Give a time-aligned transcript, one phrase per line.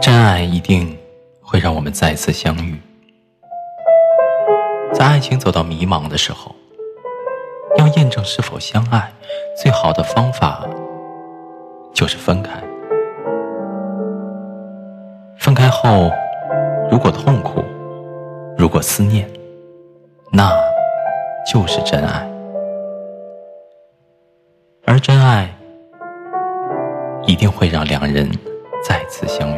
[0.00, 0.96] 真爱一定
[1.40, 2.78] 会让我们再次相遇。
[4.92, 6.54] 在爱情走到迷茫的时候，
[7.78, 9.12] 要验证是否相爱，
[9.56, 10.66] 最好的方法
[11.92, 12.52] 就是分开。
[15.38, 16.10] 分开后，
[16.90, 17.62] 如果痛苦，
[18.56, 19.28] 如果思念，
[20.30, 20.50] 那
[21.50, 22.33] 就是真爱。
[24.86, 25.48] 而真爱
[27.26, 28.30] 一定会让两人
[28.86, 29.53] 再次相遇。